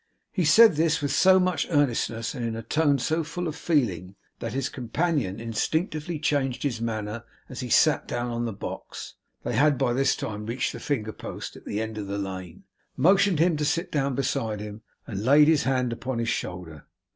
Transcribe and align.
He 0.31 0.45
said 0.45 0.77
this 0.77 0.99
with 0.99 1.11
so 1.11 1.39
much 1.39 1.67
earnestness, 1.69 2.33
and 2.33 2.43
in 2.43 2.55
a 2.55 2.63
tone 2.63 2.97
so 2.97 3.23
full 3.23 3.47
of 3.47 3.55
feeling, 3.55 4.15
that 4.39 4.51
his 4.51 4.67
companion 4.67 5.39
instinctively 5.39 6.17
changed 6.17 6.63
his 6.63 6.81
manner 6.81 7.23
as 7.49 7.59
he 7.59 7.69
sat 7.69 8.07
down 8.07 8.31
on 8.31 8.45
the 8.45 8.51
box 8.51 9.13
(they 9.43 9.53
had 9.53 9.77
by 9.77 9.93
this 9.93 10.15
time 10.15 10.47
reached 10.47 10.73
the 10.73 10.79
finger 10.79 11.13
post 11.13 11.55
at 11.55 11.65
the 11.65 11.79
end 11.79 11.99
of 11.99 12.07
the 12.07 12.17
lane); 12.17 12.63
motioned 12.97 13.37
him 13.37 13.55
to 13.57 13.63
sit 13.63 13.91
down 13.91 14.15
beside 14.15 14.59
him; 14.59 14.81
and 15.05 15.23
laid 15.23 15.47
his 15.47 15.65
hand 15.65 15.93
upon 15.93 16.17
his 16.17 16.29
shoulder. 16.29 16.87